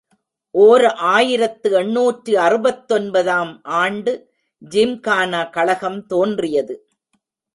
ஓர் 0.55 0.85
ஆயிரத்து 0.85 1.69
எண்ணூற்று 1.71 2.33
அறுபத்தொன்பது 2.39 3.31
ஆம் 3.31 3.53
ஆண்டு 3.81 4.13
ஜிம்கானா 4.61 5.41
கழகம் 5.49 6.01
தோன்றியது. 6.05 6.75